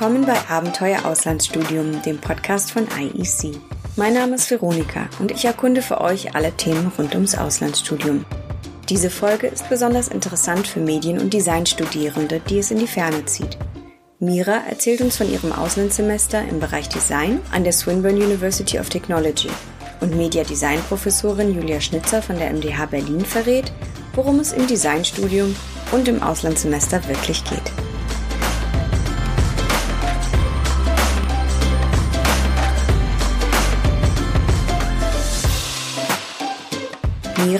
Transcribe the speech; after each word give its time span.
willkommen 0.00 0.24
bei 0.24 0.38
Abenteuer 0.48 1.04
Auslandsstudium, 1.04 2.00
dem 2.00 2.16
Podcast 2.16 2.70
von 2.70 2.86
IEC. 2.98 3.54
Mein 3.96 4.14
Name 4.14 4.36
ist 4.36 4.50
Veronika 4.50 5.10
und 5.18 5.30
ich 5.30 5.44
erkunde 5.44 5.82
für 5.82 6.00
euch 6.00 6.34
alle 6.34 6.52
Themen 6.52 6.90
rund 6.96 7.14
ums 7.14 7.34
Auslandsstudium. 7.34 8.24
Diese 8.88 9.10
Folge 9.10 9.48
ist 9.48 9.68
besonders 9.68 10.08
interessant 10.08 10.66
für 10.66 10.80
Medien- 10.80 11.20
und 11.20 11.34
Designstudierende, 11.34 12.40
die 12.48 12.60
es 12.60 12.70
in 12.70 12.78
die 12.78 12.86
Ferne 12.86 13.26
zieht. 13.26 13.58
Mira 14.18 14.62
erzählt 14.70 15.02
uns 15.02 15.18
von 15.18 15.30
ihrem 15.30 15.52
Auslandssemester 15.52 16.48
im 16.48 16.60
Bereich 16.60 16.88
Design 16.88 17.38
an 17.52 17.64
der 17.64 17.74
Swinburne 17.74 18.24
University 18.24 18.78
of 18.78 18.88
Technology 18.88 19.50
und 20.00 20.16
Media 20.16 20.44
Design 20.44 20.80
Professorin 20.88 21.54
Julia 21.54 21.78
Schnitzer 21.78 22.22
von 22.22 22.38
der 22.38 22.50
MDH 22.54 22.86
Berlin 22.86 23.20
verrät, 23.22 23.70
worum 24.14 24.40
es 24.40 24.54
im 24.54 24.66
Designstudium 24.66 25.54
und 25.92 26.08
im 26.08 26.22
Auslandssemester 26.22 27.06
wirklich 27.06 27.44
geht. 27.44 27.89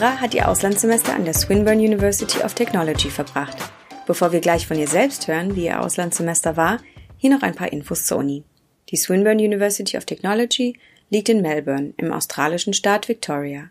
Mira 0.00 0.18
hat 0.18 0.32
ihr 0.32 0.48
Auslandssemester 0.48 1.14
an 1.14 1.26
der 1.26 1.34
Swinburne 1.34 1.82
University 1.82 2.42
of 2.42 2.54
Technology 2.54 3.10
verbracht. 3.10 3.58
Bevor 4.06 4.32
wir 4.32 4.40
gleich 4.40 4.66
von 4.66 4.78
ihr 4.78 4.88
selbst 4.88 5.28
hören, 5.28 5.56
wie 5.56 5.66
ihr 5.66 5.78
Auslandssemester 5.82 6.56
war, 6.56 6.80
hier 7.18 7.28
noch 7.28 7.42
ein 7.42 7.54
paar 7.54 7.70
Infos 7.70 8.06
zur 8.06 8.16
Uni. 8.16 8.42
Die 8.88 8.96
Swinburne 8.96 9.44
University 9.44 9.98
of 9.98 10.06
Technology 10.06 10.78
liegt 11.10 11.28
in 11.28 11.42
Melbourne 11.42 11.92
im 11.98 12.14
australischen 12.14 12.72
Staat 12.72 13.10
Victoria. 13.10 13.68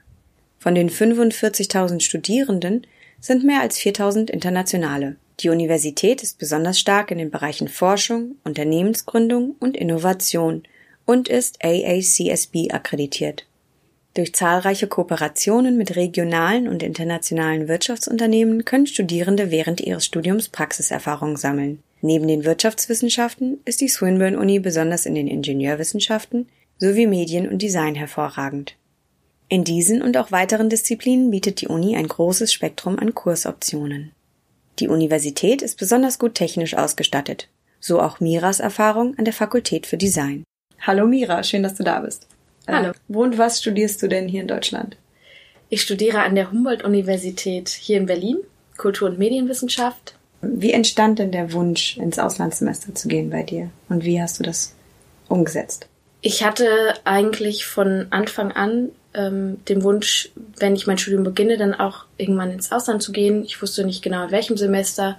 Von 0.60 0.76
den 0.76 0.92
45.000 0.92 2.02
Studierenden 2.02 2.86
sind 3.20 3.44
mehr 3.44 3.62
als 3.62 3.80
4.000 3.80 4.30
Internationale. 4.30 5.16
Die 5.40 5.50
Universität 5.50 6.22
ist 6.22 6.38
besonders 6.38 6.80
stark 6.80 7.10
in 7.10 7.18
den 7.18 7.32
Bereichen 7.32 7.68
Forschung, 7.68 8.36
Unternehmensgründung 8.44 9.56
und 9.60 9.76
Innovation 9.76 10.62
und 11.08 11.28
ist 11.28 11.66
AACSB 11.66 12.72
akkreditiert. 12.72 13.49
Durch 14.20 14.36
zahlreiche 14.36 14.88
Kooperationen 14.88 15.78
mit 15.78 15.96
regionalen 15.96 16.68
und 16.68 16.84
internationalen 16.84 17.70
Wirtschaftsunternehmen 17.70 18.66
können 18.66 18.86
Studierende 18.86 19.50
während 19.50 19.80
ihres 19.80 20.04
Studiums 20.04 20.50
Praxiserfahrung 20.50 21.38
sammeln. 21.38 21.82
Neben 22.02 22.28
den 22.28 22.44
Wirtschaftswissenschaften 22.44 23.62
ist 23.64 23.80
die 23.80 23.88
Swinburne 23.88 24.38
Uni 24.38 24.60
besonders 24.60 25.06
in 25.06 25.16
den 25.16 25.30
Ingenieurwissenschaften 25.30 26.50
sowie 26.80 27.08
Medien 27.08 27.48
und 27.48 27.62
Design 27.62 27.96
hervorragend. 27.96 28.76
In 29.48 29.64
diesen 29.64 30.02
und 30.02 30.18
auch 30.18 30.34
weiteren 30.34 30.68
Disziplinen 30.68 31.32
bietet 31.32 31.62
die 31.62 31.70
Uni 31.70 31.96
ein 31.96 32.10
großes 32.10 32.52
Spektrum 32.52 33.00
an 33.00 33.16
Kursoptionen. 33.16 34.12
Die 34.80 34.90
Universität 34.90 35.62
ist 35.62 35.80
besonders 35.80 36.20
gut 36.20 36.36
technisch 36.36 36.74
ausgestattet, 36.74 37.48
so 37.80 38.02
auch 38.02 38.20
Miras 38.20 38.60
Erfahrung 38.60 39.18
an 39.18 39.24
der 39.24 39.34
Fakultät 39.34 39.88
für 39.88 39.96
Design. 39.96 40.44
Hallo 40.82 41.08
Mira, 41.08 41.42
schön, 41.44 41.64
dass 41.64 41.76
du 41.76 41.86
da 41.86 42.02
bist. 42.02 42.29
Hallo. 42.72 42.90
Äh, 42.90 42.94
wo 43.08 43.24
und 43.24 43.38
was 43.38 43.60
studierst 43.60 44.02
du 44.02 44.08
denn 44.08 44.28
hier 44.28 44.42
in 44.42 44.48
Deutschland? 44.48 44.98
Ich 45.70 45.82
studiere 45.82 46.22
an 46.22 46.36
der 46.36 46.52
Humboldt-Universität 46.52 47.70
hier 47.70 47.98
in 47.98 48.06
Berlin 48.06 48.38
Kultur- 48.78 49.10
und 49.10 49.20
Medienwissenschaft. 49.20 50.16
Wie 50.42 50.72
entstand 50.72 51.20
denn 51.20 51.32
der 51.32 51.52
Wunsch, 51.54 51.98
ins 51.98 52.18
Auslandssemester 52.18 52.96
zu 52.96 53.08
gehen 53.08 53.30
bei 53.30 53.44
dir? 53.44 53.70
Und 53.90 54.06
wie 54.06 54.22
hast 54.22 54.40
du 54.40 54.44
das 54.44 54.74
umgesetzt? 55.28 55.88
Ich 56.22 56.44
hatte 56.44 56.94
eigentlich 57.04 57.66
von 57.66 58.08
Anfang 58.10 58.52
an 58.54 58.90
ähm, 59.14 59.64
den 59.66 59.84
Wunsch, 59.84 60.30
wenn 60.58 60.76
ich 60.76 60.88
mein 60.88 60.98
Studium 60.98 61.24
beginne, 61.24 61.58
dann 61.58 61.74
auch 61.74 62.06
irgendwann 62.18 62.52
ins 62.52 62.72
Ausland 62.72 63.04
zu 63.04 63.12
gehen. 63.12 63.44
Ich 63.44 63.62
wusste 63.62 63.86
nicht 63.86 64.02
genau, 64.02 64.26
in 64.26 64.32
welchem 64.32 64.58
Semester. 64.58 65.18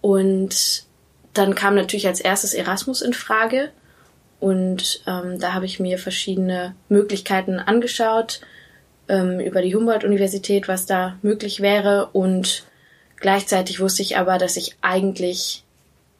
Und 0.00 0.84
dann 1.34 1.54
kam 1.54 1.74
natürlich 1.74 2.06
als 2.06 2.20
erstes 2.20 2.54
Erasmus 2.54 3.02
in 3.02 3.12
Frage. 3.12 3.70
Und 4.44 5.00
ähm, 5.06 5.38
da 5.38 5.54
habe 5.54 5.64
ich 5.64 5.80
mir 5.80 5.96
verschiedene 5.96 6.74
Möglichkeiten 6.90 7.58
angeschaut 7.58 8.42
ähm, 9.08 9.40
über 9.40 9.62
die 9.62 9.74
Humboldt-Universität, 9.74 10.68
was 10.68 10.84
da 10.84 11.16
möglich 11.22 11.60
wäre. 11.60 12.10
Und 12.12 12.66
gleichzeitig 13.16 13.80
wusste 13.80 14.02
ich 14.02 14.18
aber, 14.18 14.36
dass 14.36 14.58
ich 14.58 14.76
eigentlich 14.82 15.64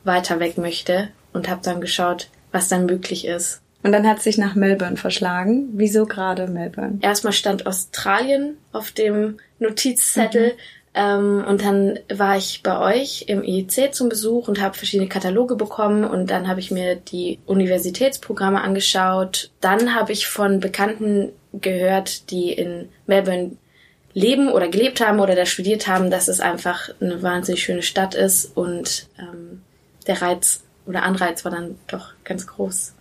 weiter 0.04 0.40
weg 0.40 0.56
möchte 0.56 1.10
und 1.34 1.50
habe 1.50 1.60
dann 1.62 1.82
geschaut, 1.82 2.30
was 2.50 2.68
dann 2.68 2.86
möglich 2.86 3.26
ist. 3.26 3.60
Und 3.82 3.92
dann 3.92 4.08
hat 4.08 4.22
sich 4.22 4.38
nach 4.38 4.54
Melbourne 4.54 4.96
verschlagen. 4.96 5.68
Wieso 5.74 6.06
gerade 6.06 6.46
Melbourne? 6.46 7.00
Erstmal 7.02 7.34
stand 7.34 7.66
Australien 7.66 8.56
auf 8.72 8.90
dem 8.90 9.36
Notizzettel. 9.58 10.52
Mhm. 10.52 10.58
Ähm, 10.94 11.44
und 11.46 11.62
dann 11.62 11.98
war 12.08 12.36
ich 12.36 12.62
bei 12.62 12.78
euch 12.78 13.24
im 13.26 13.42
IEC 13.42 13.92
zum 13.92 14.08
Besuch 14.08 14.46
und 14.46 14.60
habe 14.60 14.76
verschiedene 14.76 15.08
Kataloge 15.08 15.56
bekommen 15.56 16.04
und 16.04 16.30
dann 16.30 16.46
habe 16.46 16.60
ich 16.60 16.70
mir 16.70 16.94
die 16.94 17.40
Universitätsprogramme 17.46 18.60
angeschaut. 18.60 19.50
Dann 19.60 19.94
habe 19.94 20.12
ich 20.12 20.28
von 20.28 20.60
Bekannten 20.60 21.32
gehört, 21.52 22.30
die 22.30 22.52
in 22.52 22.88
Melbourne 23.06 23.56
leben 24.12 24.52
oder 24.52 24.68
gelebt 24.68 25.00
haben 25.00 25.18
oder 25.18 25.34
da 25.34 25.44
studiert 25.46 25.88
haben, 25.88 26.10
dass 26.10 26.28
es 26.28 26.38
einfach 26.38 26.88
eine 27.00 27.22
wahnsinnig 27.22 27.64
schöne 27.64 27.82
Stadt 27.82 28.14
ist 28.14 28.56
und 28.56 29.08
ähm, 29.18 29.62
der 30.06 30.22
Reiz 30.22 30.62
oder 30.86 31.02
Anreiz 31.02 31.44
war 31.44 31.50
dann 31.50 31.76
doch 31.88 32.12
ganz 32.22 32.46
groß. 32.46 32.94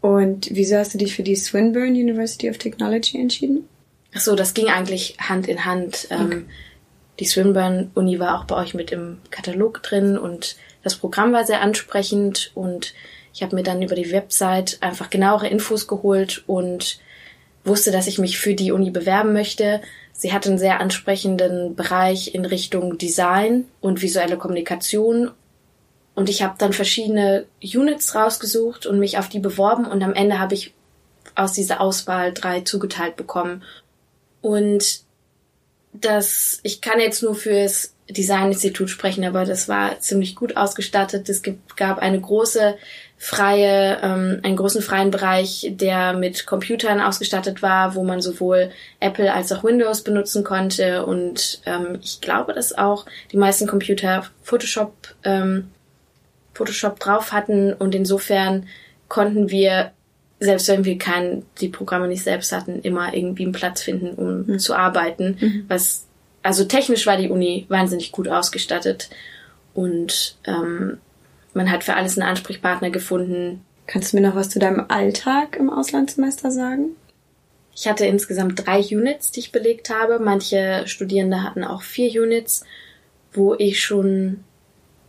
Und 0.00 0.48
wieso 0.50 0.76
hast 0.76 0.94
du 0.94 0.98
dich 0.98 1.14
für 1.14 1.22
die 1.22 1.36
Swinburne 1.36 1.90
University 1.90 2.48
of 2.48 2.56
Technology 2.56 3.20
entschieden? 3.20 3.68
Ach 4.14 4.20
so, 4.20 4.34
das 4.34 4.54
ging 4.54 4.68
eigentlich 4.68 5.16
Hand 5.18 5.48
in 5.48 5.64
Hand. 5.64 6.08
Ähm, 6.10 6.26
okay. 6.26 6.44
Die 7.20 7.26
Swinburne 7.26 7.90
Uni 7.94 8.18
war 8.18 8.38
auch 8.38 8.44
bei 8.44 8.56
euch 8.56 8.74
mit 8.74 8.90
im 8.90 9.20
Katalog 9.30 9.82
drin 9.82 10.18
und 10.18 10.56
das 10.82 10.96
Programm 10.96 11.32
war 11.32 11.44
sehr 11.44 11.60
ansprechend 11.60 12.50
und 12.54 12.92
ich 13.32 13.42
habe 13.42 13.56
mir 13.56 13.62
dann 13.62 13.82
über 13.82 13.94
die 13.94 14.12
Website 14.12 14.78
einfach 14.80 15.10
genauere 15.10 15.48
Infos 15.48 15.86
geholt 15.86 16.44
und 16.46 16.98
wusste, 17.64 17.90
dass 17.90 18.06
ich 18.06 18.18
mich 18.18 18.38
für 18.38 18.54
die 18.54 18.72
Uni 18.72 18.90
bewerben 18.90 19.32
möchte. 19.32 19.80
Sie 20.12 20.32
hat 20.32 20.46
einen 20.46 20.58
sehr 20.58 20.80
ansprechenden 20.80 21.74
Bereich 21.74 22.34
in 22.34 22.44
Richtung 22.44 22.98
Design 22.98 23.66
und 23.80 24.02
visuelle 24.02 24.36
Kommunikation. 24.36 25.30
Und 26.14 26.28
ich 26.28 26.42
habe 26.42 26.54
dann 26.58 26.72
verschiedene 26.72 27.46
Units 27.60 28.14
rausgesucht 28.14 28.86
und 28.86 29.00
mich 29.00 29.18
auf 29.18 29.28
die 29.28 29.40
beworben 29.40 29.86
und 29.86 30.02
am 30.02 30.14
Ende 30.14 30.38
habe 30.38 30.54
ich 30.54 30.72
aus 31.34 31.52
dieser 31.52 31.80
Auswahl 31.80 32.32
drei 32.32 32.60
zugeteilt 32.60 33.16
bekommen. 33.16 33.64
Und 34.40 35.00
das, 35.94 36.60
ich 36.62 36.80
kann 36.80 37.00
jetzt 37.00 37.22
nur 37.22 37.34
fürs 37.34 37.94
Designinstitut 38.10 38.90
sprechen, 38.90 39.24
aber 39.24 39.44
das 39.44 39.68
war 39.68 39.98
ziemlich 40.00 40.36
gut 40.36 40.56
ausgestattet. 40.56 41.28
Es 41.28 41.42
gab 41.76 41.98
eine 41.98 42.20
große 42.20 42.76
freie, 43.16 43.98
ähm, 44.02 44.40
einen 44.42 44.56
großen 44.56 44.82
freien 44.82 45.10
Bereich, 45.10 45.68
der 45.70 46.12
mit 46.12 46.44
Computern 46.44 47.00
ausgestattet 47.00 47.62
war, 47.62 47.94
wo 47.94 48.04
man 48.04 48.20
sowohl 48.20 48.70
Apple 49.00 49.32
als 49.32 49.50
auch 49.52 49.64
Windows 49.64 50.02
benutzen 50.02 50.44
konnte. 50.44 51.06
Und 51.06 51.62
ähm, 51.64 51.98
ich 52.02 52.20
glaube, 52.20 52.52
dass 52.52 52.76
auch 52.76 53.06
die 53.32 53.38
meisten 53.38 53.66
Computer 53.66 54.26
Photoshop, 54.42 54.92
ähm, 55.22 55.70
Photoshop 56.52 57.00
drauf 57.00 57.32
hatten. 57.32 57.72
Und 57.72 57.94
insofern 57.94 58.66
konnten 59.08 59.48
wir 59.48 59.92
selbst 60.44 60.68
wenn 60.68 60.84
wir 60.84 60.98
kein, 60.98 61.44
die 61.60 61.68
Programme 61.68 62.08
nicht 62.08 62.22
selbst 62.22 62.52
hatten, 62.52 62.80
immer 62.80 63.14
irgendwie 63.14 63.44
einen 63.44 63.52
Platz 63.52 63.82
finden, 63.82 64.14
um 64.14 64.46
mhm. 64.46 64.58
zu 64.58 64.74
arbeiten. 64.74 65.36
Mhm. 65.40 65.64
Was, 65.68 66.06
also 66.42 66.64
technisch 66.64 67.06
war 67.06 67.16
die 67.16 67.30
Uni 67.30 67.66
wahnsinnig 67.68 68.12
gut 68.12 68.28
ausgestattet 68.28 69.10
und 69.74 70.36
ähm, 70.46 70.98
man 71.52 71.70
hat 71.70 71.84
für 71.84 71.94
alles 71.94 72.18
einen 72.18 72.28
Ansprechpartner 72.28 72.90
gefunden. 72.90 73.64
Kannst 73.86 74.12
du 74.12 74.16
mir 74.16 74.26
noch 74.26 74.36
was 74.36 74.50
zu 74.50 74.58
deinem 74.58 74.86
Alltag 74.88 75.56
im 75.56 75.70
Auslandssemester 75.70 76.50
sagen? 76.50 76.96
Ich 77.76 77.88
hatte 77.88 78.06
insgesamt 78.06 78.66
drei 78.66 78.80
Units, 78.80 79.32
die 79.32 79.40
ich 79.40 79.52
belegt 79.52 79.90
habe. 79.90 80.20
Manche 80.20 80.84
Studierende 80.86 81.42
hatten 81.42 81.64
auch 81.64 81.82
vier 81.82 82.22
Units, 82.22 82.64
wo 83.32 83.54
ich 83.54 83.82
schon 83.82 84.44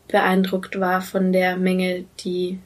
beeindruckt 0.08 0.80
war 0.80 1.02
von 1.02 1.32
der 1.32 1.58
Menge, 1.58 2.06
die 2.20 2.60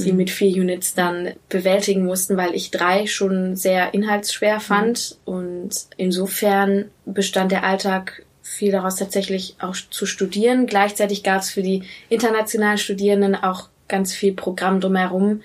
sie 0.00 0.12
mhm. 0.12 0.18
mit 0.18 0.30
vier 0.30 0.50
Units 0.60 0.94
dann 0.94 1.34
bewältigen 1.48 2.04
mussten, 2.04 2.36
weil 2.36 2.54
ich 2.54 2.70
drei 2.70 3.06
schon 3.06 3.56
sehr 3.56 3.94
inhaltsschwer 3.94 4.56
mhm. 4.56 4.60
fand. 4.60 5.18
Mhm. 5.26 5.32
Und 5.32 5.70
insofern 5.96 6.90
bestand 7.04 7.52
der 7.52 7.64
Alltag 7.64 8.24
viel 8.42 8.72
daraus 8.72 8.96
tatsächlich 8.96 9.56
auch 9.60 9.76
zu 9.90 10.06
studieren. 10.06 10.66
Gleichzeitig 10.66 11.22
gab 11.22 11.40
es 11.40 11.50
für 11.50 11.62
die 11.62 11.84
internationalen 12.08 12.78
Studierenden 12.78 13.36
auch 13.36 13.68
ganz 13.88 14.14
viel 14.14 14.32
Programm 14.32 14.80
drumherum. 14.80 15.42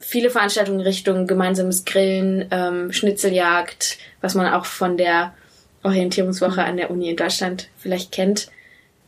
Viele 0.00 0.30
Veranstaltungen 0.30 0.80
in 0.80 0.86
Richtung 0.86 1.26
gemeinsames 1.26 1.84
Grillen, 1.84 2.46
ähm, 2.50 2.92
Schnitzeljagd, 2.92 3.98
was 4.20 4.34
man 4.34 4.52
auch 4.52 4.64
von 4.64 4.96
der 4.96 5.34
Orientierungswoche 5.82 6.62
an 6.62 6.76
der 6.76 6.90
Uni 6.90 7.10
in 7.10 7.16
Deutschland 7.16 7.68
vielleicht 7.76 8.12
kennt. 8.12 8.48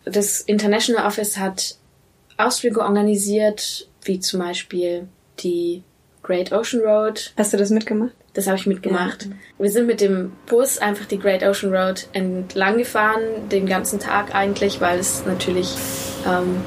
Das 0.05 0.41
International 0.41 1.07
Office 1.07 1.37
hat 1.37 1.77
Ausflüge 2.47 2.81
organisiert, 2.81 3.89
wie 4.03 4.21
zum 4.21 4.41
Beispiel 4.41 5.09
die 5.41 5.83
Great 6.23 6.53
Ocean 6.53 6.83
Road. 6.83 7.33
Hast 7.37 7.53
du 7.53 7.57
das 7.57 7.71
mitgemacht? 7.71 8.13
Das 8.35 8.47
habe 8.47 8.57
ich 8.57 8.67
mitgemacht. 8.67 9.25
Ja. 9.25 9.31
Wir 9.59 9.71
sind 9.71 9.87
mit 9.87 10.01
dem 10.01 10.33
Bus 10.47 10.79
einfach 10.79 11.07
die 11.07 11.19
Great 11.19 11.43
Ocean 11.43 11.75
Road 11.75 12.07
entlang 12.13 12.79
gefahren, 12.79 13.49
den 13.51 13.67
ganzen 13.67 13.99
Tag 13.99 14.35
eigentlich, 14.35 14.81
weil 14.81 15.01
es 15.01 15.27
natürlich 15.27 15.75
ähm, 16.27 16.63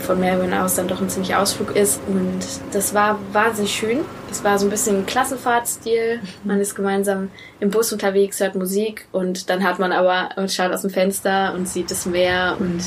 von 0.00 0.18
Melbourne 0.18 0.64
aus 0.64 0.74
dann 0.74 0.88
doch 0.88 1.00
ein 1.00 1.08
ziemlicher 1.08 1.40
Ausflug 1.40 1.76
ist. 1.76 2.00
Und 2.08 2.40
das 2.72 2.94
war 2.94 3.20
wahnsinnig 3.32 3.72
schön. 3.72 4.00
Es 4.30 4.42
war 4.42 4.58
so 4.58 4.66
ein 4.66 4.70
bisschen 4.70 5.06
Klassenfahrtstil. 5.06 6.20
Man 6.42 6.60
ist 6.60 6.74
gemeinsam 6.74 7.30
im 7.60 7.70
Bus 7.70 7.92
unterwegs, 7.92 8.40
hört 8.40 8.56
Musik 8.56 9.06
und 9.12 9.48
dann 9.50 9.62
hat 9.62 9.78
man 9.78 9.92
aber 9.92 10.30
und 10.36 10.50
schaut 10.50 10.72
aus 10.72 10.82
dem 10.82 10.90
Fenster 10.90 11.54
und 11.54 11.68
sieht 11.68 11.90
das 11.90 12.06
Meer 12.06 12.56
und 12.58 12.82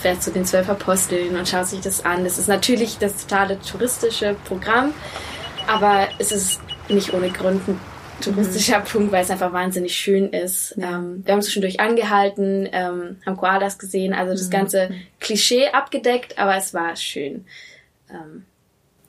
fährt 0.00 0.22
zu 0.22 0.30
den 0.30 0.44
zwölf 0.44 0.68
Aposteln 0.68 1.36
und 1.36 1.48
schaut 1.48 1.66
sich 1.66 1.80
das 1.80 2.04
an. 2.04 2.24
Das 2.24 2.38
ist 2.38 2.48
natürlich 2.48 2.98
das 2.98 3.26
totale 3.26 3.58
touristische 3.60 4.36
Programm, 4.46 4.94
aber 5.66 6.08
es 6.18 6.32
ist 6.32 6.60
nicht 6.88 7.12
ohne 7.12 7.30
Grund 7.30 7.66
ein 7.68 7.80
touristischer 8.20 8.80
mhm. 8.80 8.84
Punkt, 8.84 9.12
weil 9.12 9.22
es 9.22 9.30
einfach 9.30 9.52
wahnsinnig 9.52 9.96
schön 9.96 10.30
ist. 10.30 10.74
Ja. 10.76 10.98
Ähm, 10.98 11.22
wir 11.24 11.34
haben 11.34 11.42
zwischendurch 11.42 11.80
angehalten, 11.80 12.68
ähm, 12.72 13.16
haben 13.24 13.36
Koalas 13.36 13.78
gesehen, 13.78 14.12
also 14.12 14.32
das 14.32 14.46
mhm. 14.46 14.50
ganze 14.50 14.90
Klischee 15.18 15.68
abgedeckt, 15.68 16.38
aber 16.38 16.56
es 16.56 16.74
war 16.74 16.96
schön. 16.96 17.44
Ähm, 18.10 18.44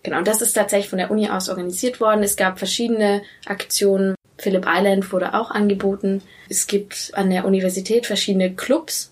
genau, 0.04 0.20
und 0.20 0.28
das 0.28 0.42
ist 0.42 0.54
tatsächlich 0.54 0.90
von 0.90 1.00
der 1.00 1.12
Uni 1.12 1.30
aus 1.30 1.50
organisiert 1.50 2.00
worden. 2.00 2.24
Es 2.24 2.36
gab 2.36 2.60
verschiedene 2.60 3.22
Aktionen. 3.46 4.16
Phillip 4.38 4.66
Island 4.68 5.12
wurde 5.12 5.36
auch 5.36 5.52
angeboten. 5.52 6.24
Es 6.50 6.68
gibt 6.68 7.12
an 7.14 7.30
der 7.30 7.46
Universität 7.46 8.08
verschiedene 8.08 8.54
Clubs, 8.54 9.12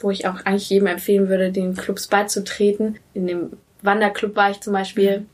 wo 0.00 0.10
ich 0.10 0.26
auch 0.26 0.44
eigentlich 0.44 0.70
jedem 0.70 0.86
empfehlen 0.86 1.28
würde, 1.28 1.52
den 1.52 1.74
Clubs 1.74 2.06
beizutreten. 2.06 2.98
In 3.14 3.26
dem 3.26 3.52
Wanderclub 3.82 4.36
war 4.36 4.50
ich 4.50 4.60
zum 4.60 4.72
Beispiel. 4.72 5.20
Mhm. 5.20 5.26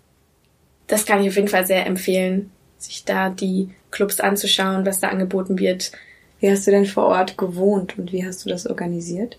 Das 0.86 1.06
kann 1.06 1.22
ich 1.22 1.28
auf 1.28 1.36
jeden 1.36 1.48
Fall 1.48 1.66
sehr 1.66 1.86
empfehlen, 1.86 2.50
sich 2.76 3.04
da 3.04 3.30
die 3.30 3.70
Clubs 3.90 4.20
anzuschauen, 4.20 4.84
was 4.84 5.00
da 5.00 5.08
angeboten 5.08 5.58
wird. 5.58 5.92
Wie 6.40 6.50
hast 6.50 6.66
du 6.66 6.70
denn 6.70 6.84
vor 6.84 7.06
Ort 7.06 7.38
gewohnt 7.38 7.98
und 7.98 8.12
wie 8.12 8.26
hast 8.26 8.44
du 8.44 8.50
das 8.50 8.66
organisiert? 8.66 9.38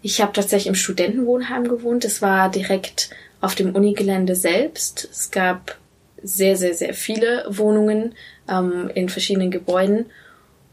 Ich 0.00 0.22
habe 0.22 0.32
tatsächlich 0.32 0.68
im 0.68 0.74
Studentenwohnheim 0.74 1.68
gewohnt. 1.68 2.04
Es 2.04 2.22
war 2.22 2.50
direkt 2.50 3.10
auf 3.40 3.54
dem 3.54 3.74
Unigelände 3.74 4.34
selbst. 4.34 5.08
Es 5.10 5.30
gab 5.30 5.76
sehr, 6.22 6.56
sehr, 6.56 6.74
sehr 6.74 6.94
viele 6.94 7.44
Wohnungen 7.48 8.14
ähm, 8.48 8.90
in 8.94 9.08
verschiedenen 9.08 9.50
Gebäuden. 9.50 10.06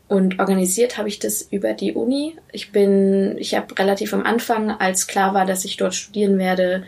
Und 0.08 0.40
organisiert 0.40 0.98
habe 0.98 1.10
ich 1.10 1.18
das 1.18 1.42
über 1.42 1.74
die 1.74 1.94
Uni. 1.94 2.36
Ich 2.52 2.72
bin, 2.72 3.38
ich 3.40 3.56
habe 3.56 3.78
relativ 3.78 4.14
am 4.14 4.24
Anfang, 4.24 4.70
als 4.70 5.08
klar 5.08 5.34
war, 5.34 5.46
dass 5.46 5.66
ich 5.66 5.78
dort 5.78 5.96
studieren 5.96 6.38
werde, 6.38 6.84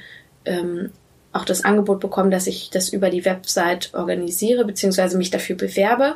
ähm, 0.45 0.91
auch 1.33 1.45
das 1.45 1.65
Angebot 1.65 1.99
bekommen, 1.99 2.31
dass 2.31 2.47
ich 2.47 2.69
das 2.69 2.89
über 2.89 3.09
die 3.09 3.25
Website 3.25 3.93
organisiere, 3.93 4.65
beziehungsweise 4.65 5.17
mich 5.17 5.31
dafür 5.31 5.55
bewerbe. 5.55 6.15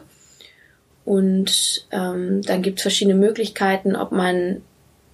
Und 1.03 1.87
ähm, 1.91 2.43
dann 2.43 2.61
gibt 2.61 2.79
es 2.79 2.83
verschiedene 2.83 3.17
Möglichkeiten, 3.17 3.95
ob 3.95 4.11
man 4.11 4.61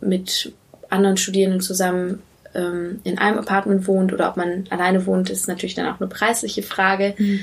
mit 0.02 0.54
anderen 0.90 1.18
Studierenden 1.18 1.62
zusammen 1.62 2.22
ähm, 2.54 3.00
in 3.04 3.18
einem 3.18 3.40
Apartment 3.40 3.88
wohnt 3.88 4.14
oder 4.14 4.30
ob 4.30 4.38
man 4.38 4.66
alleine 4.70 5.06
wohnt, 5.06 5.30
ist 5.30 5.48
natürlich 5.48 5.76
dann 5.76 5.88
auch 5.88 6.00
eine 6.00 6.10
preisliche 6.10 6.64
Frage. 6.64 7.16
Mhm. 7.18 7.40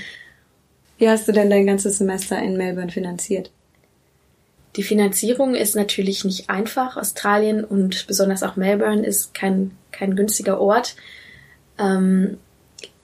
Wie 0.99 1.08
hast 1.08 1.26
du 1.26 1.32
denn 1.32 1.50
dein 1.50 1.67
ganzes 1.67 1.99
Semester 1.99 2.38
in 2.40 2.56
Melbourne 2.56 2.93
finanziert? 2.93 3.50
Die 4.76 4.82
Finanzierung 4.82 5.55
ist 5.55 5.76
natürlich 5.76 6.25
nicht 6.25 6.50
einfach. 6.50 6.97
Australien 6.97 7.65
und 7.65 8.06
besonders 8.06 8.43
auch 8.43 8.56
Melbourne 8.56 9.06
ist 9.06 9.35
kein, 9.35 9.73
kein 9.93 10.17
günstiger 10.17 10.61
Ort. 10.61 10.97
Ähm, 11.79 12.38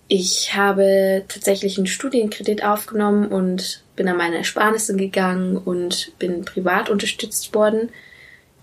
ich 0.08 0.56
habe 0.56 1.22
tatsächlich 1.28 1.78
einen 1.78 1.86
Studienkredit 1.86 2.64
aufgenommen 2.64 3.28
und 3.28 3.84
bin 3.94 4.08
an 4.08 4.16
meine 4.16 4.38
Ersparnisse 4.38 4.96
gegangen 4.96 5.56
und 5.56 6.12
bin 6.18 6.44
privat 6.44 6.90
unterstützt 6.90 7.54
worden. 7.54 7.90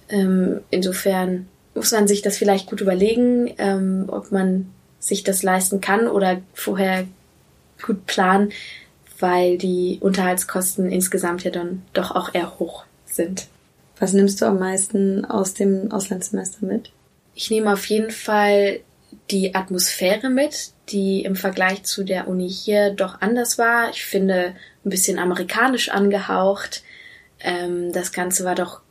Ähm, 0.09 0.59
insofern 0.69 1.47
muss 1.73 1.93
man 1.93 2.07
sich 2.07 2.21
das 2.21 2.37
vielleicht 2.37 2.69
gut 2.69 2.81
überlegen, 2.81 3.53
ähm, 3.57 4.05
ob 4.07 4.33
man 4.33 4.69
sich 4.99 5.23
das 5.23 5.43
leisten 5.43 5.79
kann 5.79 6.09
oder 6.09 6.41
vorher 6.53 7.05
gut 7.81 8.05
planen, 8.07 8.51
weil 9.19 9.57
die 9.57 9.99
Unterhaltskosten 10.01 10.91
insgesamt 10.91 11.45
ja 11.45 11.51
dann 11.51 11.83
doch 11.93 12.11
auch 12.11 12.33
eher 12.33 12.59
hoch 12.59 12.86
sind. 13.09 13.47
Was 13.99 14.13
nimmst 14.13 14.41
du 14.41 14.45
am 14.45 14.59
meisten 14.59 15.25
aus 15.25 15.53
dem 15.53 15.91
Auslandssemester 15.91 16.65
mit? 16.65 16.91
Ich 17.33 17.49
nehme 17.49 17.73
auf 17.73 17.85
jeden 17.85 18.11
Fall 18.11 18.81
die 19.31 19.55
Atmosphäre 19.55 20.29
mit, 20.29 20.71
die 20.89 21.23
im 21.23 21.35
Vergleich 21.35 21.83
zu 21.83 22.03
der 22.03 22.27
Uni 22.27 22.49
hier 22.49 22.91
doch 22.91 23.21
anders 23.21 23.57
war. 23.57 23.89
Ich 23.89 24.05
finde 24.05 24.55
ein 24.85 24.89
bisschen 24.89 25.19
amerikanisch 25.19 25.89
angehaucht. 25.89 26.83
Ähm, 27.39 27.91
das 27.91 28.11
Ganze 28.11 28.45
war 28.45 28.55
doch 28.55 28.81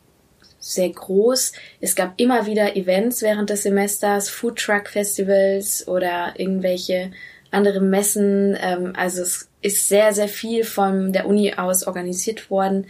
sehr 0.58 0.88
groß. 0.88 1.52
Es 1.80 1.94
gab 1.94 2.14
immer 2.20 2.46
wieder 2.46 2.76
Events 2.76 3.22
während 3.22 3.50
des 3.50 3.62
Semesters, 3.62 4.28
Food 4.28 4.58
Truck 4.58 4.88
Festivals 4.88 5.86
oder 5.86 6.34
irgendwelche 6.36 7.12
andere 7.50 7.80
Messen. 7.80 8.56
Ähm, 8.60 8.92
also 8.96 9.22
es 9.22 9.48
ist 9.62 9.88
sehr, 9.88 10.12
sehr 10.12 10.28
viel 10.28 10.64
von 10.64 11.12
der 11.12 11.26
Uni 11.26 11.54
aus 11.54 11.86
organisiert 11.86 12.50
worden. 12.50 12.86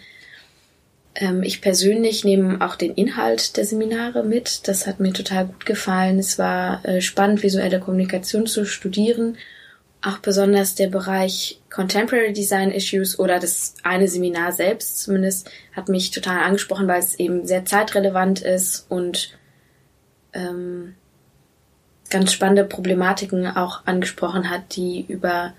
Ähm, 1.16 1.42
ich 1.42 1.60
persönlich 1.60 2.24
nehme 2.24 2.60
auch 2.64 2.76
den 2.76 2.94
Inhalt 2.94 3.56
der 3.56 3.64
Seminare 3.64 4.22
mit. 4.22 4.68
Das 4.68 4.86
hat 4.86 5.00
mir 5.00 5.12
total 5.12 5.46
gut 5.46 5.66
gefallen. 5.66 6.18
Es 6.18 6.38
war 6.38 6.84
äh, 6.84 7.00
spannend, 7.00 7.42
visuelle 7.42 7.80
Kommunikation 7.80 8.46
zu 8.46 8.64
studieren. 8.64 9.36
Auch 10.02 10.18
besonders 10.18 10.74
der 10.74 10.88
Bereich 10.88 11.60
Contemporary 11.70 12.32
Design 12.32 12.70
Issues 12.70 13.18
oder 13.18 13.40
das 13.40 13.74
eine 13.82 14.08
Seminar 14.08 14.52
selbst 14.52 14.98
zumindest 14.98 15.50
hat 15.72 15.88
mich 15.88 16.10
total 16.10 16.40
angesprochen, 16.40 16.86
weil 16.86 17.00
es 17.00 17.18
eben 17.18 17.46
sehr 17.46 17.64
zeitrelevant 17.64 18.40
ist 18.42 18.86
und 18.88 19.36
ähm, 20.32 20.94
ganz 22.10 22.32
spannende 22.32 22.64
Problematiken 22.64 23.46
auch 23.46 23.84
angesprochen 23.86 24.50
hat, 24.50 24.76
die 24.76 25.06
über 25.08 25.54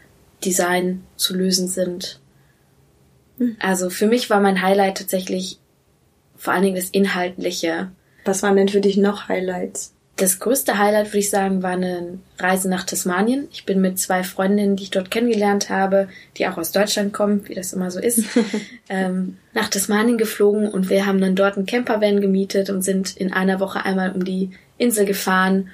Design 0.46 1.04
zu 1.18 1.36
lösen 1.36 1.68
sind. 1.68 2.20
Also 3.60 3.90
für 3.90 4.08
mich 4.08 4.30
war 4.30 4.40
mein 4.40 4.62
Highlight 4.62 4.98
tatsächlich 4.98 5.60
vor 6.38 6.54
allen 6.54 6.64
Dingen 6.64 6.76
das 6.76 6.90
Inhaltliche. 6.90 7.92
Was 8.26 8.44
waren 8.44 8.56
denn 8.56 8.70
für 8.70 8.82
dich 8.82 8.98
noch 8.98 9.28
Highlights? 9.28 9.94
Das 10.18 10.40
größte 10.40 10.80
Highlight, 10.80 11.10
würde 11.10 11.20
ich 11.20 11.30
sagen, 11.30 11.62
war 11.62 11.72
eine 11.72 12.18
Reise 12.40 12.70
nach 12.70 12.84
Tasmanien. 12.84 13.48
Ich 13.52 13.66
bin 13.66 13.82
mit 13.82 14.00
zwei 14.00 14.24
Freundinnen, 14.24 14.76
die 14.76 14.84
ich 14.84 14.90
dort 14.90 15.12
kennengelernt 15.12 15.70
habe, 15.70 16.10
die 16.38 16.48
auch 16.48 16.58
aus 16.58 16.72
Deutschland 16.72 17.14
kommen, 17.14 17.48
wie 17.48 17.54
das 17.54 17.72
immer 17.72 17.92
so 17.92 18.00
ist, 18.00 18.24
ähm, 18.90 19.38
nach 19.54 19.70
Tasmanien 19.70 20.18
geflogen 20.18 20.70
und 20.70 20.90
wir 20.90 21.06
haben 21.06 21.22
dann 21.22 21.36
dort 21.36 21.56
einen 21.56 21.68
Campervan 21.68 22.20
gemietet 22.20 22.72
und 22.72 22.82
sind 22.82 23.16
in 23.16 23.32
einer 23.32 23.60
Woche 23.60 23.86
einmal 23.86 24.12
um 24.12 24.26
die 24.26 24.50
Insel 24.80 25.06
gefahren 25.06 25.70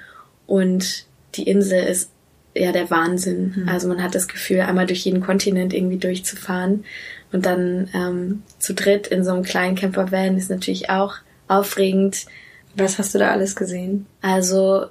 und 0.46 1.06
die 1.36 1.44
Insel 1.44 1.82
ist 1.82 2.10
ja 2.54 2.74
der 2.74 2.90
Wahnsinn. 2.92 3.54
Mhm. 3.56 3.70
Also 3.70 3.88
man 3.88 4.04
hat 4.04 4.14
das 4.14 4.28
Gefühl, 4.28 4.60
einmal 4.60 4.88
durch 4.88 5.06
jeden 5.06 5.22
Kontinent 5.22 5.74
irgendwie 5.74 5.98
durchzufahren 5.98 6.84
und 7.34 7.46
dann 7.46 7.90
ähm, 7.94 8.44
zu 8.60 8.74
dritt 8.74 9.08
in 9.08 9.26
so 9.26 9.32
einem 9.32 9.44
kleinen 9.44 9.76
Campervan 9.76 10.38
ist 10.38 10.50
natürlich 10.50 10.90
auch 10.90 11.16
aufregend. 11.48 12.28
Was 12.76 13.00
hast 13.00 13.14
du 13.14 13.20
da 13.20 13.32
alles 13.32 13.56
gesehen? 13.56 14.06
Also 14.22 14.86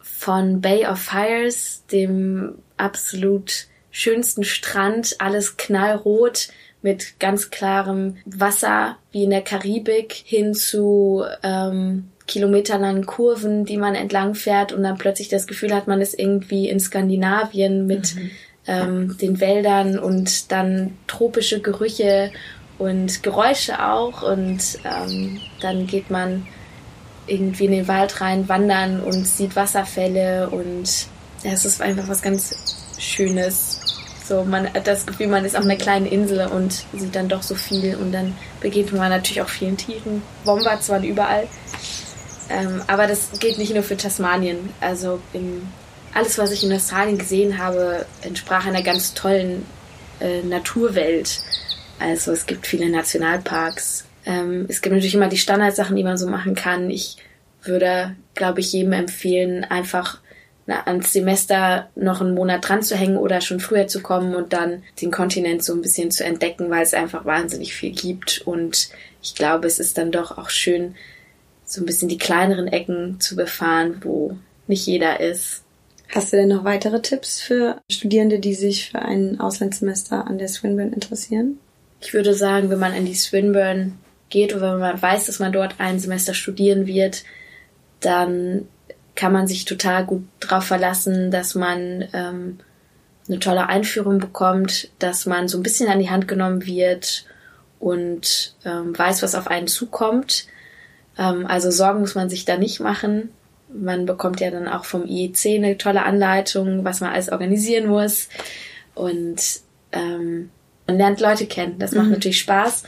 von 0.00 0.60
Bay 0.60 0.84
of 0.86 0.98
Fires, 0.98 1.84
dem 1.90 2.56
absolut 2.76 3.68
schönsten 3.90 4.44
Strand, 4.44 5.16
alles 5.20 5.56
knallrot 5.56 6.48
mit 6.82 7.18
ganz 7.18 7.50
klarem 7.50 8.16
Wasser 8.26 8.98
wie 9.12 9.24
in 9.24 9.30
der 9.30 9.42
Karibik 9.42 10.12
hin 10.12 10.54
zu 10.54 11.24
ähm, 11.42 12.08
kilometerlangen 12.26 13.06
Kurven, 13.06 13.64
die 13.64 13.76
man 13.76 13.94
entlang 13.94 14.34
fährt 14.34 14.72
und 14.72 14.82
dann 14.82 14.98
plötzlich 14.98 15.28
das 15.28 15.46
Gefühl 15.46 15.72
hat, 15.72 15.86
man 15.86 16.00
ist 16.00 16.18
irgendwie 16.18 16.68
in 16.68 16.80
Skandinavien 16.80 17.86
mit 17.86 18.16
mhm 18.16 18.30
ähm, 18.66 19.16
den 19.18 19.40
Wäldern 19.40 19.98
und 19.98 20.50
dann 20.52 20.96
tropische 21.06 21.60
Gerüche 21.60 22.30
und 22.78 23.22
Geräusche 23.22 23.84
auch. 23.84 24.22
Und 24.22 24.60
ähm, 24.84 25.40
dann 25.60 25.86
geht 25.86 26.10
man 26.10 26.46
irgendwie 27.26 27.66
in 27.66 27.72
den 27.72 27.88
Wald 27.88 28.20
rein, 28.20 28.48
wandern 28.48 29.00
und 29.00 29.26
sieht 29.26 29.56
Wasserfälle 29.56 30.48
und 30.50 31.06
ja, 31.42 31.52
es 31.52 31.64
ist 31.64 31.82
einfach 31.82 32.08
was 32.08 32.22
ganz 32.22 32.54
Schönes. 32.98 33.80
So, 34.26 34.44
man 34.44 34.72
hat 34.72 34.86
das 34.86 35.06
Gefühl, 35.06 35.28
man 35.28 35.44
ist 35.44 35.56
auf 35.56 35.64
einer 35.64 35.76
kleinen 35.76 36.06
Insel 36.06 36.46
und 36.48 36.84
sieht 36.92 37.14
dann 37.14 37.28
doch 37.28 37.42
so 37.42 37.54
viel 37.54 37.94
und 37.96 38.12
dann 38.12 38.34
begegnet 38.60 38.98
man 38.98 39.10
natürlich 39.10 39.42
auch 39.42 39.48
vielen 39.48 39.76
Tieren. 39.76 40.22
Wombats 40.44 40.88
waren 40.88 41.04
überall. 41.04 41.46
Ähm, 42.48 42.82
aber 42.86 43.06
das 43.06 43.30
gilt 43.38 43.58
nicht 43.58 43.74
nur 43.74 43.82
für 43.82 43.96
Tasmanien. 43.96 44.70
Also 44.80 45.20
im 45.32 45.68
alles, 46.16 46.38
was 46.38 46.50
ich 46.50 46.64
in 46.64 46.72
Australien 46.72 47.18
gesehen 47.18 47.58
habe, 47.58 48.06
entsprach 48.22 48.66
einer 48.66 48.82
ganz 48.82 49.12
tollen 49.12 49.66
äh, 50.18 50.42
Naturwelt. 50.42 51.42
Also 51.98 52.32
es 52.32 52.46
gibt 52.46 52.66
viele 52.66 52.88
Nationalparks. 52.88 54.06
Ähm, 54.24 54.64
es 54.68 54.80
gibt 54.80 54.94
natürlich 54.94 55.14
immer 55.14 55.28
die 55.28 55.36
Standardsachen, 55.36 55.94
die 55.94 56.04
man 56.04 56.16
so 56.16 56.26
machen 56.26 56.54
kann. 56.54 56.90
Ich 56.90 57.18
würde, 57.62 58.16
glaube 58.34 58.60
ich, 58.60 58.72
jedem 58.72 58.94
empfehlen, 58.94 59.64
einfach 59.64 60.20
na, 60.64 60.86
ans 60.86 61.12
Semester 61.12 61.90
noch 61.94 62.22
einen 62.22 62.34
Monat 62.34 62.66
dran 62.66 62.82
zu 62.82 62.96
hängen 62.96 63.18
oder 63.18 63.42
schon 63.42 63.60
früher 63.60 63.86
zu 63.86 64.00
kommen 64.00 64.34
und 64.34 64.54
dann 64.54 64.84
den 65.02 65.10
Kontinent 65.10 65.62
so 65.62 65.74
ein 65.74 65.82
bisschen 65.82 66.10
zu 66.10 66.24
entdecken, 66.24 66.70
weil 66.70 66.82
es 66.82 66.94
einfach 66.94 67.26
wahnsinnig 67.26 67.74
viel 67.74 67.92
gibt. 67.92 68.40
Und 68.46 68.88
ich 69.22 69.34
glaube, 69.34 69.66
es 69.66 69.78
ist 69.78 69.98
dann 69.98 70.12
doch 70.12 70.38
auch 70.38 70.48
schön, 70.48 70.94
so 71.66 71.82
ein 71.82 71.86
bisschen 71.86 72.08
die 72.08 72.18
kleineren 72.18 72.68
Ecken 72.68 73.20
zu 73.20 73.36
befahren, 73.36 74.00
wo 74.02 74.38
nicht 74.66 74.86
jeder 74.86 75.20
ist. 75.20 75.65
Hast 76.14 76.32
du 76.32 76.36
denn 76.36 76.48
noch 76.48 76.64
weitere 76.64 77.02
Tipps 77.02 77.40
für 77.40 77.80
Studierende, 77.90 78.38
die 78.38 78.54
sich 78.54 78.90
für 78.90 79.00
ein 79.00 79.40
Auslandssemester 79.40 80.26
an 80.26 80.38
der 80.38 80.48
Swinburne 80.48 80.92
interessieren? 80.92 81.58
Ich 82.00 82.14
würde 82.14 82.34
sagen, 82.34 82.70
wenn 82.70 82.78
man 82.78 82.92
an 82.92 83.06
die 83.06 83.14
Swinburne 83.14 83.92
geht 84.28 84.54
oder 84.54 84.72
wenn 84.72 84.80
man 84.80 85.02
weiß, 85.02 85.26
dass 85.26 85.38
man 85.38 85.52
dort 85.52 85.76
ein 85.78 85.98
Semester 85.98 86.34
studieren 86.34 86.86
wird, 86.86 87.24
dann 88.00 88.68
kann 89.14 89.32
man 89.32 89.46
sich 89.46 89.64
total 89.64 90.04
gut 90.04 90.24
darauf 90.40 90.64
verlassen, 90.64 91.30
dass 91.30 91.54
man 91.54 92.06
ähm, 92.12 92.58
eine 93.28 93.38
tolle 93.38 93.66
Einführung 93.68 94.18
bekommt, 94.18 94.90
dass 94.98 95.26
man 95.26 95.48
so 95.48 95.58
ein 95.58 95.62
bisschen 95.62 95.88
an 95.88 95.98
die 95.98 96.10
Hand 96.10 96.28
genommen 96.28 96.66
wird 96.66 97.24
und 97.80 98.54
ähm, 98.64 98.96
weiß, 98.96 99.22
was 99.22 99.34
auf 99.34 99.48
einen 99.48 99.66
zukommt. 99.66 100.46
Ähm, 101.18 101.46
also 101.46 101.70
Sorgen 101.70 102.00
muss 102.00 102.14
man 102.14 102.28
sich 102.28 102.44
da 102.44 102.56
nicht 102.56 102.80
machen. 102.80 103.30
Man 103.68 104.06
bekommt 104.06 104.40
ja 104.40 104.50
dann 104.50 104.68
auch 104.68 104.84
vom 104.84 105.06
IEC 105.06 105.56
eine 105.56 105.78
tolle 105.78 106.04
Anleitung, 106.04 106.84
was 106.84 107.00
man 107.00 107.12
alles 107.12 107.30
organisieren 107.30 107.88
muss. 107.88 108.28
Und 108.94 109.40
ähm, 109.92 110.50
man 110.86 110.96
lernt 110.96 111.20
Leute 111.20 111.46
kennen. 111.46 111.78
Das 111.78 111.92
macht 111.92 112.06
mhm. 112.06 112.12
natürlich 112.12 112.38
Spaß. 112.38 112.84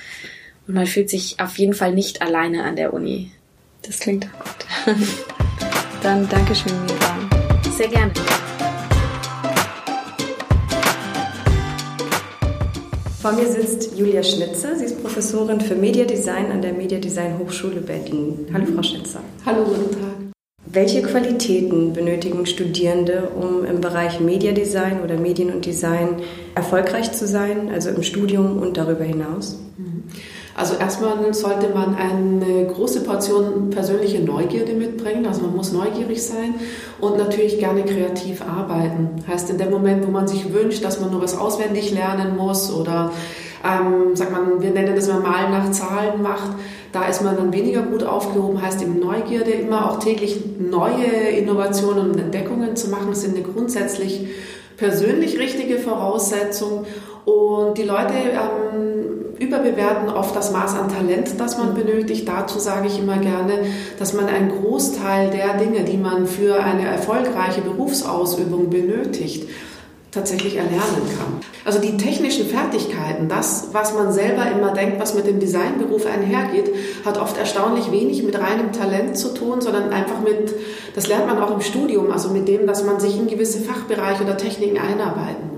Und 0.66 0.74
man 0.74 0.86
fühlt 0.86 1.10
sich 1.10 1.40
auf 1.40 1.58
jeden 1.58 1.74
Fall 1.74 1.92
nicht 1.92 2.22
alleine 2.22 2.64
an 2.64 2.76
der 2.76 2.92
Uni. 2.92 3.32
Das 3.82 4.00
klingt 4.00 4.26
auch 4.26 4.44
gut. 4.44 4.96
Dann 6.02 6.28
Dankeschön, 6.28 6.72
Mira. 6.86 7.18
Sehr 7.76 7.88
gerne. 7.88 8.12
Vor 13.20 13.32
mir 13.32 13.46
sitzt 13.46 13.98
Julia 13.98 14.22
Schnitzer. 14.22 14.76
Sie 14.76 14.84
ist 14.84 15.02
Professorin 15.02 15.60
für 15.60 15.74
Mediadesign 15.74 16.52
an 16.52 16.62
der 16.62 16.72
Mediadesign 16.72 17.36
Hochschule 17.38 17.80
Berlin. 17.80 18.46
Hallo, 18.52 18.66
Frau 18.74 18.82
Schnitzer. 18.82 19.20
Hallo, 19.44 19.64
guten 19.64 19.90
Tag. 19.90 20.27
Welche 20.70 21.00
Qualitäten 21.00 21.94
benötigen 21.94 22.44
Studierende, 22.44 23.30
um 23.34 23.64
im 23.64 23.80
Bereich 23.80 24.20
Mediadesign 24.20 25.00
oder 25.02 25.16
Medien 25.16 25.50
und 25.50 25.64
Design 25.64 26.16
erfolgreich 26.54 27.12
zu 27.12 27.26
sein, 27.26 27.70
also 27.72 27.88
im 27.88 28.02
Studium 28.02 28.58
und 28.58 28.76
darüber 28.76 29.04
hinaus? 29.04 29.58
Mhm. 29.78 30.02
Also 30.54 30.74
erstmal 30.74 31.32
sollte 31.32 31.68
man 31.72 31.94
eine 31.94 32.66
große 32.66 33.04
Portion 33.04 33.70
persönliche 33.70 34.18
Neugierde 34.18 34.72
mitbringen. 34.72 35.24
Also 35.24 35.42
man 35.42 35.56
muss 35.56 35.72
neugierig 35.72 36.22
sein 36.22 36.54
und 37.00 37.16
natürlich 37.16 37.58
gerne 37.58 37.84
kreativ 37.84 38.42
arbeiten. 38.42 39.24
Heißt 39.26 39.48
in 39.48 39.56
dem 39.56 39.70
Moment, 39.70 40.06
wo 40.06 40.10
man 40.10 40.28
sich 40.28 40.52
wünscht, 40.52 40.84
dass 40.84 41.00
man 41.00 41.12
nur 41.12 41.22
was 41.22 41.38
auswendig 41.38 41.92
lernen 41.92 42.36
muss 42.36 42.70
oder 42.72 43.12
ähm, 43.64 44.14
sagt 44.16 44.32
man, 44.32 44.60
wir 44.60 44.70
nennen 44.70 44.94
das 44.94 45.08
immer 45.08 45.20
Malen 45.20 45.50
nach 45.50 45.70
Zahlen 45.70 46.22
macht, 46.22 46.50
da 46.92 47.06
ist 47.06 47.22
man 47.22 47.36
dann 47.36 47.52
weniger 47.52 47.82
gut 47.82 48.02
aufgehoben. 48.02 48.62
Heißt 48.62 48.82
eben 48.82 48.98
Neugierde, 48.98 49.50
immer 49.50 49.90
auch 49.90 49.98
täglich 49.98 50.40
neue 50.58 51.30
Innovationen 51.36 52.10
und 52.10 52.18
Entdeckungen 52.18 52.76
zu 52.76 52.88
machen, 52.88 53.14
sind 53.14 53.36
eine 53.36 53.44
grundsätzlich 53.44 54.26
persönlich 54.76 55.38
richtige 55.38 55.78
Voraussetzung. 55.78 56.86
Und 57.24 57.76
die 57.76 57.82
Leute 57.82 58.14
ähm, 58.14 59.36
überbewerten 59.38 60.08
oft 60.08 60.34
das 60.34 60.50
Maß 60.50 60.78
an 60.78 60.88
Talent, 60.88 61.38
das 61.38 61.58
man 61.58 61.74
benötigt. 61.74 62.26
Dazu 62.26 62.58
sage 62.58 62.86
ich 62.86 62.98
immer 62.98 63.18
gerne, 63.18 63.66
dass 63.98 64.14
man 64.14 64.26
einen 64.26 64.50
Großteil 64.50 65.30
der 65.30 65.58
Dinge, 65.58 65.84
die 65.84 65.98
man 65.98 66.26
für 66.26 66.62
eine 66.62 66.86
erfolgreiche 66.86 67.60
Berufsausübung 67.60 68.70
benötigt, 68.70 69.48
tatsächlich 70.10 70.56
erlernen 70.56 71.02
kann. 71.18 71.40
Also 71.64 71.80
die 71.80 71.96
technischen 71.96 72.46
Fertigkeiten, 72.46 73.28
das, 73.28 73.68
was 73.72 73.92
man 73.92 74.12
selber 74.12 74.50
immer 74.50 74.72
denkt, 74.72 74.98
was 75.00 75.14
mit 75.14 75.26
dem 75.26 75.38
Designberuf 75.38 76.06
einhergeht, 76.06 76.70
hat 77.04 77.18
oft 77.18 77.36
erstaunlich 77.36 77.92
wenig 77.92 78.22
mit 78.22 78.38
reinem 78.38 78.72
Talent 78.72 79.18
zu 79.18 79.34
tun, 79.34 79.60
sondern 79.60 79.90
einfach 79.90 80.20
mit, 80.20 80.54
das 80.94 81.08
lernt 81.08 81.26
man 81.26 81.38
auch 81.38 81.50
im 81.50 81.60
Studium, 81.60 82.10
also 82.10 82.30
mit 82.30 82.48
dem, 82.48 82.66
dass 82.66 82.84
man 82.84 83.00
sich 83.00 83.18
in 83.18 83.26
gewisse 83.26 83.60
Fachbereiche 83.60 84.24
oder 84.24 84.36
Techniken 84.36 84.78
einarbeiten 84.78 85.50
muss. 85.54 85.57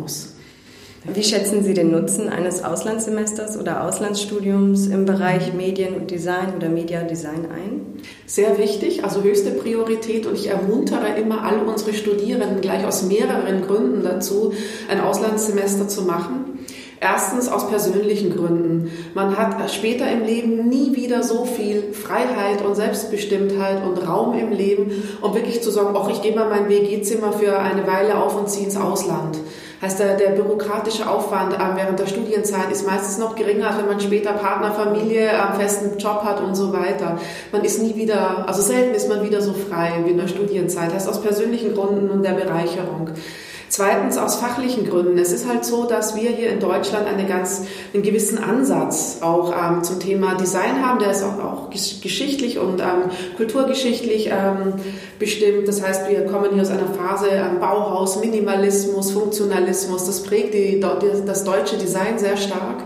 Wie 1.02 1.24
schätzen 1.24 1.64
Sie 1.64 1.72
den 1.72 1.90
Nutzen 1.90 2.28
eines 2.28 2.62
Auslandssemesters 2.62 3.56
oder 3.56 3.84
Auslandsstudiums 3.84 4.86
im 4.88 5.06
Bereich 5.06 5.54
Medien 5.54 5.94
und 5.94 6.10
Design 6.10 6.54
oder 6.54 6.68
Media 6.68 7.02
Design 7.04 7.46
ein? 7.50 8.02
Sehr 8.26 8.58
wichtig, 8.58 9.02
also 9.02 9.22
höchste 9.22 9.52
Priorität 9.52 10.26
und 10.26 10.34
ich 10.34 10.48
ermuntere 10.48 11.18
immer 11.18 11.42
alle 11.42 11.64
unsere 11.64 11.94
Studierenden 11.94 12.60
gleich 12.60 12.84
aus 12.84 13.04
mehreren 13.04 13.66
Gründen 13.66 14.02
dazu, 14.02 14.52
ein 14.90 15.00
Auslandssemester 15.00 15.88
zu 15.88 16.02
machen. 16.02 16.58
Erstens 17.00 17.48
aus 17.48 17.70
persönlichen 17.70 18.36
Gründen. 18.36 18.90
Man 19.14 19.38
hat 19.38 19.70
später 19.70 20.10
im 20.12 20.22
Leben 20.22 20.68
nie 20.68 20.94
wieder 20.94 21.22
so 21.22 21.46
viel 21.46 21.94
Freiheit 21.94 22.62
und 22.62 22.74
Selbstbestimmtheit 22.74 23.82
und 23.82 24.06
Raum 24.06 24.38
im 24.38 24.52
Leben, 24.52 24.92
um 25.22 25.34
wirklich 25.34 25.62
zu 25.62 25.70
sagen, 25.70 25.96
ach, 25.98 26.10
ich 26.10 26.20
gehe 26.20 26.34
mal 26.34 26.50
mein 26.50 26.68
WG-Zimmer 26.68 27.32
für 27.32 27.58
eine 27.58 27.86
Weile 27.86 28.22
auf 28.22 28.38
und 28.38 28.50
ziehe 28.50 28.66
ins 28.66 28.76
Ausland. 28.76 29.38
Heißt, 29.82 29.98
der, 29.98 30.16
der 30.16 30.30
bürokratische 30.30 31.08
Aufwand 31.08 31.54
äh, 31.54 31.58
während 31.74 31.98
der 31.98 32.06
Studienzeit 32.06 32.70
ist 32.70 32.86
meistens 32.86 33.16
noch 33.16 33.34
geringer, 33.34 33.74
wenn 33.78 33.86
man 33.86 33.98
später 33.98 34.34
Partner, 34.34 34.72
Familie, 34.72 35.30
einen 35.30 35.58
äh, 35.58 35.62
festen 35.62 35.96
Job 35.98 36.22
hat 36.22 36.42
und 36.42 36.54
so 36.54 36.72
weiter. 36.72 37.18
Man 37.50 37.64
ist 37.64 37.82
nie 37.82 37.96
wieder, 37.96 38.46
also 38.46 38.60
selten 38.60 38.94
ist 38.94 39.08
man 39.08 39.22
wieder 39.22 39.40
so 39.40 39.54
frei 39.54 40.02
wie 40.04 40.10
in 40.10 40.18
der 40.18 40.28
Studienzeit. 40.28 40.92
Heißt, 40.92 41.08
aus 41.08 41.22
persönlichen 41.22 41.74
Gründen 41.74 42.10
und 42.10 42.22
der 42.22 42.32
Bereicherung. 42.32 43.10
Zweitens 43.70 44.18
aus 44.18 44.34
fachlichen 44.34 44.84
Gründen. 44.84 45.16
Es 45.16 45.30
ist 45.30 45.48
halt 45.48 45.64
so, 45.64 45.84
dass 45.84 46.16
wir 46.16 46.30
hier 46.30 46.50
in 46.50 46.58
Deutschland 46.58 47.06
eine 47.06 47.24
ganz, 47.24 47.62
einen 47.94 48.02
gewissen 48.02 48.36
Ansatz 48.36 49.18
auch 49.20 49.54
ähm, 49.56 49.84
zum 49.84 50.00
Thema 50.00 50.34
Design 50.34 50.84
haben. 50.84 50.98
Der 50.98 51.12
ist 51.12 51.22
auch, 51.22 51.38
auch 51.38 51.70
geschichtlich 51.70 52.58
und 52.58 52.80
ähm, 52.80 53.12
kulturgeschichtlich 53.36 54.26
ähm, 54.26 54.72
bestimmt. 55.20 55.68
Das 55.68 55.86
heißt, 55.86 56.10
wir 56.10 56.26
kommen 56.26 56.50
hier 56.52 56.62
aus 56.62 56.70
einer 56.70 56.88
Phase 56.88 57.28
ähm, 57.28 57.60
Bauhaus, 57.60 58.18
Minimalismus, 58.18 59.12
Funktionalismus. 59.12 60.04
Das 60.04 60.24
prägt 60.24 60.52
die, 60.52 60.80
das 61.24 61.44
deutsche 61.44 61.76
Design 61.76 62.18
sehr 62.18 62.36
stark. 62.36 62.82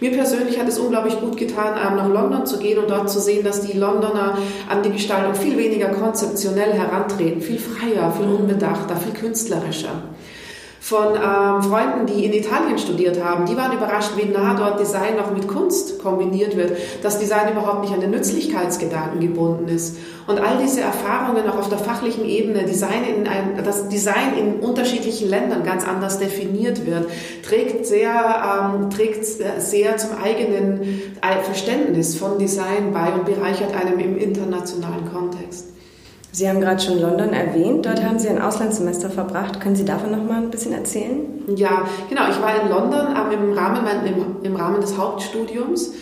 Mir 0.00 0.12
persönlich 0.12 0.58
hat 0.58 0.66
es 0.66 0.78
unglaublich 0.78 1.20
gut 1.20 1.36
getan, 1.36 1.76
ähm, 1.76 1.98
nach 1.98 2.08
London 2.08 2.46
zu 2.46 2.58
gehen 2.58 2.78
und 2.78 2.88
dort 2.88 3.10
zu 3.10 3.20
sehen, 3.20 3.44
dass 3.44 3.60
die 3.60 3.76
Londoner 3.76 4.38
an 4.66 4.82
die 4.82 4.92
Gestaltung 4.92 5.34
viel 5.34 5.58
weniger 5.58 5.88
konzeptionell 5.88 6.72
herantreten, 6.72 7.42
viel 7.42 7.58
freier, 7.58 8.10
viel 8.12 8.28
unbedachter, 8.28 8.96
viel 8.96 9.12
künstlerischer 9.12 9.92
von 10.82 11.14
ähm, 11.14 11.62
Freunden, 11.62 12.06
die 12.06 12.24
in 12.24 12.32
Italien 12.32 12.76
studiert 12.76 13.22
haben, 13.22 13.46
die 13.46 13.56
waren 13.56 13.72
überrascht, 13.72 14.16
wie 14.16 14.24
nah 14.24 14.54
dort 14.54 14.80
Design 14.80 15.14
noch 15.16 15.32
mit 15.32 15.46
Kunst 15.46 16.00
kombiniert 16.02 16.56
wird, 16.56 16.76
dass 17.04 17.20
Design 17.20 17.52
überhaupt 17.52 17.82
nicht 17.82 17.94
an 17.94 18.00
den 18.00 18.10
Nützlichkeitsgedanken 18.10 19.20
gebunden 19.20 19.68
ist. 19.68 19.96
Und 20.26 20.40
all 20.40 20.58
diese 20.60 20.80
Erfahrungen 20.80 21.48
auch 21.48 21.56
auf 21.56 21.68
der 21.68 21.78
fachlichen 21.78 22.24
Ebene, 22.24 22.64
Design 22.64 23.04
in 23.04 23.28
ein, 23.28 23.62
dass 23.64 23.88
Design 23.90 24.36
in 24.36 24.54
unterschiedlichen 24.54 25.30
Ländern 25.30 25.62
ganz 25.62 25.86
anders 25.86 26.18
definiert 26.18 26.84
wird, 26.84 27.06
trägt 27.48 27.86
sehr, 27.86 28.72
ähm, 28.74 28.90
trägt 28.90 29.24
sehr 29.24 29.96
zum 29.98 30.10
eigenen 30.20 31.00
Verständnis 31.44 32.16
von 32.16 32.38
Design 32.38 32.92
bei 32.92 33.12
und 33.12 33.24
bereichert 33.24 33.72
einem 33.72 34.00
im 34.00 34.18
internationalen 34.18 35.08
Kontext. 35.12 35.68
Sie 36.34 36.48
haben 36.48 36.62
gerade 36.62 36.80
schon 36.80 36.98
London 36.98 37.34
erwähnt. 37.34 37.84
Dort 37.84 38.02
haben 38.02 38.18
Sie 38.18 38.28
ein 38.28 38.40
Auslandssemester 38.40 39.10
verbracht. 39.10 39.60
Können 39.60 39.76
Sie 39.76 39.84
davon 39.84 40.12
noch 40.12 40.24
mal 40.24 40.38
ein 40.38 40.50
bisschen 40.50 40.72
erzählen? 40.72 41.20
Ja, 41.54 41.86
genau. 42.08 42.22
Ich 42.30 42.40
war 42.40 42.62
in 42.62 42.70
London 42.70 43.14
im, 43.32 43.52
Rahmen, 43.52 43.86
im, 44.06 44.36
im 44.42 44.56
Rahmen 44.56 44.80
des 44.80 44.96
Hauptstudiums. 44.96 45.92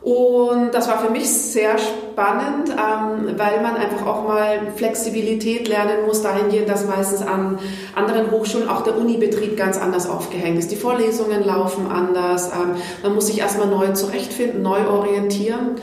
Und 0.00 0.72
das 0.72 0.88
war 0.88 1.00
für 1.00 1.10
mich 1.10 1.28
sehr 1.28 1.76
spannend, 1.76 2.70
ähm, 2.70 3.36
weil 3.36 3.60
man 3.60 3.76
einfach 3.76 4.06
auch 4.06 4.26
mal 4.26 4.72
Flexibilität 4.76 5.68
lernen 5.68 6.06
muss, 6.06 6.22
dahingehend, 6.22 6.68
dass 6.68 6.86
meistens 6.86 7.20
an 7.20 7.58
anderen 7.94 8.30
Hochschulen 8.30 8.68
auch 8.70 8.84
der 8.84 8.96
Unibetrieb 8.96 9.56
ganz 9.56 9.76
anders 9.76 10.08
aufgehängt 10.08 10.58
ist. 10.58 10.70
Die 10.70 10.76
Vorlesungen 10.76 11.44
laufen 11.44 11.90
anders, 11.90 12.52
ähm, 12.52 12.76
man 13.02 13.14
muss 13.14 13.26
sich 13.26 13.40
erstmal 13.40 13.66
neu 13.66 13.92
zurechtfinden, 13.92 14.62
neu 14.62 14.86
orientieren. 14.88 15.76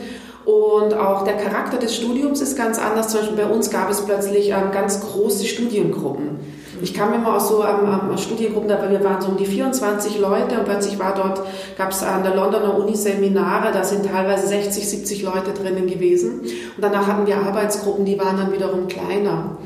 Und 0.46 0.94
auch 0.94 1.24
der 1.24 1.36
Charakter 1.36 1.76
des 1.76 1.96
Studiums 1.96 2.40
ist 2.40 2.56
ganz 2.56 2.78
anders. 2.78 3.08
Zum 3.08 3.20
Beispiel 3.20 3.36
bei 3.36 3.46
uns 3.46 3.68
gab 3.68 3.90
es 3.90 4.02
plötzlich 4.02 4.50
ähm, 4.50 4.70
ganz 4.72 5.00
große 5.00 5.44
Studiengruppen. 5.44 6.38
Ich 6.82 6.94
kam 6.94 7.12
immer 7.12 7.34
aus 7.34 7.48
so 7.48 7.64
ähm, 7.64 8.10
ähm, 8.10 8.16
Studiengruppen, 8.16 8.68
da 8.68 8.78
wir 8.88 9.02
waren 9.02 9.20
so 9.20 9.28
um 9.28 9.36
die 9.36 9.46
24 9.46 10.20
Leute 10.20 10.58
und 10.60 10.66
plötzlich 10.66 11.00
war 11.00 11.14
dort, 11.14 11.42
gab 11.76 11.90
es 11.90 12.04
an 12.04 12.22
der 12.22 12.36
Londoner 12.36 12.78
Uni 12.78 12.94
Seminare, 12.94 13.72
da 13.72 13.82
sind 13.82 14.06
teilweise 14.06 14.46
60, 14.46 14.88
70 14.88 15.22
Leute 15.24 15.52
drinnen 15.52 15.88
gewesen. 15.88 16.42
Und 16.42 16.80
danach 16.80 17.08
hatten 17.08 17.26
wir 17.26 17.38
Arbeitsgruppen, 17.38 18.04
die 18.04 18.18
waren 18.20 18.36
dann 18.36 18.52
wiederum 18.52 18.86
kleiner. 18.86 19.56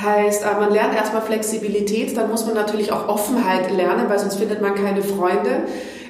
Heißt, 0.00 0.44
äh, 0.44 0.60
man 0.60 0.72
lernt 0.72 0.94
erstmal 0.94 1.22
Flexibilität, 1.22 2.16
dann 2.16 2.30
muss 2.30 2.46
man 2.46 2.54
natürlich 2.54 2.92
auch 2.92 3.08
Offenheit 3.08 3.72
lernen, 3.76 4.04
weil 4.08 4.20
sonst 4.20 4.36
findet 4.36 4.62
man 4.62 4.76
keine 4.76 5.02
Freunde. 5.02 5.64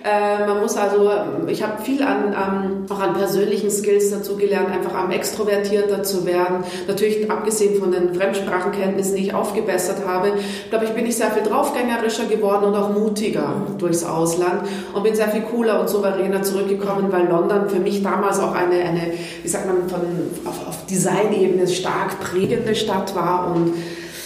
Äh, 0.05 0.47
man 0.47 0.61
muss 0.61 0.77
also, 0.77 1.11
ich 1.47 1.63
habe 1.63 1.81
viel 1.81 2.03
an, 2.03 2.35
ähm, 2.35 2.87
auch 2.91 2.99
an 2.99 3.15
persönlichen 3.15 3.71
Skills 3.71 4.11
dazu 4.11 4.37
gelernt, 4.37 4.69
einfach 4.71 4.95
am 4.95 5.13
extrovertierter 5.13 6.03
zu 6.03 6.27
werden. 6.27 6.65
Natürlich 6.89 7.31
abgesehen 7.31 7.81
von 7.81 7.93
den 7.93 8.13
Fremdsprachenkenntnissen, 8.13 9.15
die 9.15 9.27
ich 9.27 9.35
aufgebessert 9.35 9.99
habe, 10.05 10.33
glaube 10.71 10.87
ich, 10.87 10.91
bin 10.91 11.07
ich 11.07 11.17
sehr 11.17 11.31
viel 11.31 11.45
draufgängerischer 11.45 12.25
geworden 12.25 12.65
und 12.65 12.75
auch 12.75 12.91
mutiger 12.91 13.55
durchs 13.79 14.03
Ausland 14.03 14.63
und 14.93 15.05
bin 15.05 15.15
sehr 15.15 15.29
viel 15.29 15.43
cooler 15.43 15.81
und 15.81 15.89
souveräner 15.89 16.43
zurückgekommen, 16.43 17.13
weil 17.13 17.29
London 17.29 17.69
für 17.69 17.79
mich 17.79 18.03
damals 18.03 18.41
auch 18.41 18.55
eine, 18.55 18.81
eine 18.83 19.13
wie 19.43 19.49
sagt 19.49 19.67
man, 19.67 19.89
von, 19.89 20.01
auf, 20.45 20.67
auf 20.67 20.87
Design-Ebene 20.87 21.69
stark 21.69 22.19
prägende 22.19 22.75
Stadt 22.75 23.15
war 23.15 23.55
und 23.55 23.73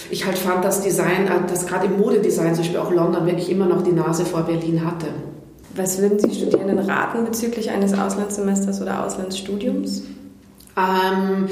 ich 0.09 0.25
halt 0.25 0.39
fand, 0.39 0.65
dass 0.65 0.81
Design, 0.81 1.27
äh, 1.27 1.47
dass 1.47 1.67
gerade 1.67 1.85
im 1.85 1.99
Modedesign 1.99 2.55
zum 2.55 2.63
Beispiel 2.63 2.79
auch 2.79 2.91
London 2.91 3.27
wirklich 3.27 3.51
immer 3.51 3.67
noch 3.67 3.83
die 3.83 3.91
Nase 3.91 4.25
vor 4.25 4.41
Berlin 4.41 4.83
hatte. 4.83 5.07
Was 5.77 6.01
würden 6.01 6.19
Sie 6.19 6.33
Studierenden 6.33 6.79
raten 6.79 7.23
bezüglich 7.23 7.69
eines 7.69 7.93
Auslandssemesters 7.93 8.81
oder 8.81 9.05
Auslandsstudiums? 9.05 10.03
Ähm, 10.75 11.47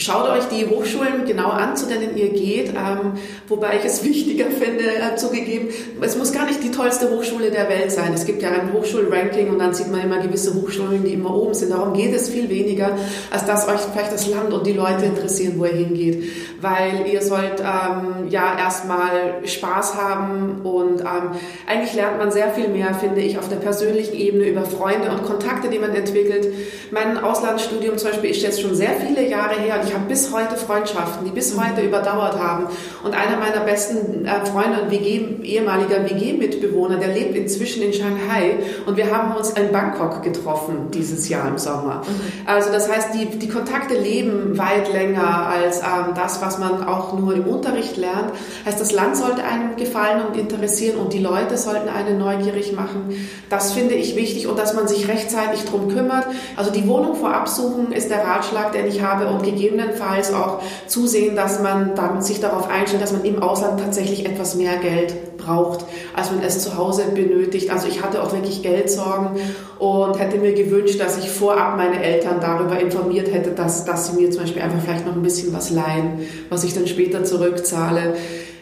Schaut 0.00 0.30
euch 0.30 0.44
die 0.44 0.66
Hochschulen 0.66 1.26
genau 1.26 1.50
an, 1.50 1.76
zu 1.76 1.86
denen 1.86 2.16
ihr 2.16 2.30
geht, 2.30 2.70
ähm, 2.70 3.12
wobei 3.48 3.76
ich 3.76 3.84
es 3.84 4.02
wichtiger 4.04 4.46
finde, 4.46 4.84
äh, 4.84 5.16
zugegeben, 5.16 5.68
es 6.00 6.16
muss 6.16 6.32
gar 6.32 6.46
nicht 6.46 6.62
die 6.62 6.70
tollste 6.70 7.10
Hochschule 7.10 7.50
der 7.50 7.68
Welt 7.68 7.92
sein. 7.92 8.14
Es 8.14 8.24
gibt 8.24 8.40
ja 8.40 8.50
ein 8.50 8.72
Hochschulranking 8.72 9.50
und 9.50 9.58
dann 9.58 9.74
sieht 9.74 9.92
man 9.92 10.00
immer 10.00 10.18
gewisse 10.18 10.54
Hochschulen, 10.54 11.04
die 11.04 11.12
immer 11.12 11.34
oben 11.34 11.52
sind. 11.52 11.70
Darum 11.70 11.92
geht 11.92 12.14
es 12.14 12.30
viel 12.30 12.48
weniger, 12.48 12.96
als 13.30 13.44
dass 13.44 13.68
euch 13.68 13.80
vielleicht 13.92 14.12
das 14.12 14.26
Land 14.26 14.54
und 14.54 14.66
die 14.66 14.72
Leute 14.72 15.04
interessieren, 15.04 15.54
wo 15.58 15.66
ihr 15.66 15.72
hingeht. 15.72 16.24
Weil 16.62 17.06
ihr 17.06 17.20
sollt 17.20 17.60
ähm, 17.60 18.28
ja 18.30 18.58
erstmal 18.58 19.44
Spaß 19.44 19.96
haben 19.96 20.62
und 20.62 21.00
ähm, 21.00 21.32
eigentlich 21.66 21.94
lernt 21.94 22.16
man 22.16 22.30
sehr 22.30 22.50
viel 22.52 22.68
mehr, 22.68 22.94
finde 22.94 23.20
ich, 23.20 23.38
auf 23.38 23.48
der 23.48 23.56
persönlichen 23.56 24.14
Ebene 24.14 24.44
über 24.44 24.62
Freunde 24.62 25.10
und 25.10 25.24
Kontakte, 25.24 25.68
die 25.68 25.78
man 25.78 25.94
entwickelt. 25.94 26.48
Mein 26.90 27.18
Auslandsstudium 27.18 27.98
zum 27.98 28.10
Beispiel 28.10 28.30
ist 28.30 28.42
jetzt 28.42 28.62
schon 28.62 28.74
sehr 28.74 28.92
viele 29.06 29.28
Jahre 29.28 29.60
her 29.60 29.78
ich 29.89 29.89
habe 29.94 30.04
bis 30.06 30.32
heute 30.32 30.56
Freundschaften, 30.56 31.24
die 31.24 31.30
bis 31.30 31.58
heute 31.58 31.82
überdauert 31.82 32.38
haben. 32.38 32.66
Und 33.02 33.14
einer 33.14 33.38
meiner 33.38 33.60
besten 33.64 34.24
äh, 34.24 34.44
Freunde 34.46 34.82
und 34.82 34.90
WG, 34.90 35.20
ehemaliger 35.42 36.04
WG-Mitbewohner, 36.04 36.96
der 36.96 37.08
lebt 37.08 37.36
inzwischen 37.36 37.82
in 37.82 37.92
Shanghai 37.92 38.58
und 38.86 38.96
wir 38.96 39.14
haben 39.14 39.34
uns 39.34 39.50
in 39.50 39.72
Bangkok 39.72 40.22
getroffen 40.22 40.90
dieses 40.92 41.28
Jahr 41.28 41.48
im 41.48 41.58
Sommer. 41.58 42.02
Also 42.46 42.70
das 42.72 42.90
heißt, 42.90 43.14
die, 43.14 43.26
die 43.38 43.48
Kontakte 43.48 43.94
leben 43.94 44.58
weit 44.58 44.92
länger 44.92 45.48
als 45.48 45.80
ähm, 45.80 46.14
das, 46.14 46.40
was 46.42 46.58
man 46.58 46.86
auch 46.86 47.18
nur 47.18 47.34
im 47.34 47.46
Unterricht 47.46 47.96
lernt. 47.96 48.32
Heißt, 48.64 48.80
das 48.80 48.92
Land 48.92 49.16
sollte 49.16 49.44
einem 49.44 49.76
gefallen 49.76 50.22
und 50.26 50.36
interessieren 50.36 50.98
und 50.98 51.12
die 51.12 51.18
Leute 51.18 51.56
sollten 51.56 51.88
einen 51.88 52.18
neugierig 52.18 52.72
machen. 52.72 53.14
Das 53.48 53.72
finde 53.72 53.94
ich 53.94 54.16
wichtig 54.16 54.46
und 54.46 54.58
dass 54.58 54.74
man 54.74 54.88
sich 54.88 55.08
rechtzeitig 55.08 55.64
drum 55.64 55.88
kümmert. 55.88 56.26
Also 56.56 56.70
die 56.70 56.86
Wohnung 56.86 57.14
vorab 57.14 57.48
suchen 57.48 57.92
ist 57.92 58.10
der 58.10 58.24
Ratschlag, 58.24 58.72
den 58.72 58.86
ich 58.86 59.02
habe 59.02 59.26
und 59.26 59.42
gegeben 59.42 59.69
gegebenenfalls 59.70 60.32
auch 60.32 60.60
zusehen, 60.86 61.36
dass 61.36 61.60
man 61.60 61.94
damit 61.94 62.24
sich 62.24 62.40
darauf 62.40 62.68
einstellt, 62.68 63.02
dass 63.02 63.12
man 63.12 63.24
im 63.24 63.42
Ausland 63.42 63.80
tatsächlich 63.80 64.26
etwas 64.26 64.54
mehr 64.54 64.76
Geld 64.76 65.36
braucht, 65.36 65.84
als 66.14 66.30
man 66.30 66.42
es 66.42 66.60
zu 66.60 66.76
Hause 66.76 67.04
benötigt. 67.14 67.70
Also 67.70 67.88
ich 67.88 68.02
hatte 68.02 68.22
auch 68.22 68.32
wirklich 68.32 68.62
Geldsorgen 68.62 69.40
und 69.78 70.18
hätte 70.18 70.38
mir 70.38 70.52
gewünscht, 70.52 71.00
dass 71.00 71.18
ich 71.18 71.30
vorab 71.30 71.76
meine 71.76 72.02
Eltern 72.02 72.40
darüber 72.40 72.78
informiert 72.78 73.32
hätte, 73.32 73.50
dass, 73.50 73.84
dass 73.84 74.08
sie 74.08 74.20
mir 74.20 74.30
zum 74.30 74.42
Beispiel 74.42 74.62
einfach 74.62 74.80
vielleicht 74.84 75.06
noch 75.06 75.14
ein 75.14 75.22
bisschen 75.22 75.54
was 75.54 75.70
leihen, 75.70 76.26
was 76.48 76.64
ich 76.64 76.74
dann 76.74 76.86
später 76.86 77.24
zurückzahle. 77.24 78.14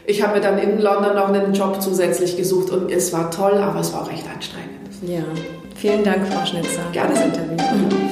Ich 0.06 0.22
habe 0.22 0.36
mir 0.36 0.40
dann 0.40 0.58
in 0.58 0.78
London 0.78 1.16
noch 1.16 1.28
einen 1.28 1.52
Job 1.52 1.82
zusätzlich 1.82 2.36
gesucht 2.36 2.70
und 2.70 2.90
es 2.90 3.12
war 3.12 3.30
toll, 3.30 3.54
aber 3.54 3.80
es 3.80 3.92
war 3.92 4.02
auch 4.04 4.12
echt 4.12 4.24
anstrengend. 4.26 4.68
Ja, 5.02 5.22
vielen 5.76 6.02
Dank, 6.02 6.26
Frau 6.28 6.46
Schnitzer, 6.46 6.80
Gerne. 6.92 7.14
das 7.14 7.24
Interview. 7.24 8.07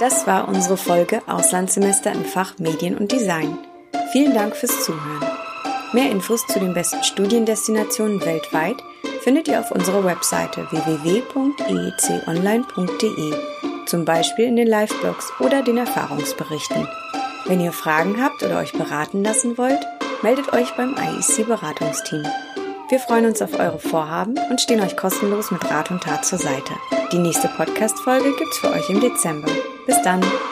Das 0.00 0.26
war 0.26 0.48
unsere 0.48 0.76
Folge 0.78 1.20
Auslandssemester 1.26 2.12
im 2.12 2.24
Fach 2.24 2.58
Medien 2.58 2.96
und 2.96 3.12
Design. 3.12 3.58
Vielen 4.12 4.32
Dank 4.32 4.56
fürs 4.56 4.82
Zuhören. 4.82 5.28
Mehr 5.92 6.10
Infos 6.10 6.46
zu 6.46 6.58
den 6.58 6.72
besten 6.72 7.04
Studiendestinationen 7.04 8.24
weltweit 8.24 8.82
findet 9.20 9.48
ihr 9.48 9.60
auf 9.60 9.72
unserer 9.72 10.02
Webseite 10.02 10.66
www.eeconline.de, 10.70 13.34
zum 13.84 14.06
Beispiel 14.06 14.46
in 14.46 14.56
den 14.56 14.68
Live-Blogs 14.68 15.34
oder 15.38 15.62
den 15.62 15.76
Erfahrungsberichten. 15.76 16.88
Wenn 17.44 17.60
ihr 17.60 17.72
Fragen 17.72 18.22
habt 18.22 18.42
oder 18.42 18.58
euch 18.58 18.72
beraten 18.72 19.22
lassen 19.22 19.58
wollt, 19.58 19.86
meldet 20.22 20.54
euch 20.54 20.74
beim 20.76 20.96
IEC 20.96 21.46
Beratungsteam. 21.46 22.24
Wir 22.88 23.00
freuen 23.00 23.26
uns 23.26 23.42
auf 23.42 23.58
eure 23.58 23.78
Vorhaben 23.78 24.38
und 24.48 24.62
stehen 24.62 24.80
euch 24.80 24.96
kostenlos 24.96 25.50
mit 25.50 25.70
Rat 25.70 25.90
und 25.90 26.02
Tat 26.02 26.24
zur 26.24 26.38
Seite. 26.38 26.72
Die 27.12 27.18
nächste 27.18 27.48
Podcast-Folge 27.48 28.34
gibt's 28.38 28.56
für 28.56 28.70
euch 28.70 28.88
im 28.88 29.00
Dezember. 29.00 29.50
Bis 29.90 30.00
dann! 30.02 30.49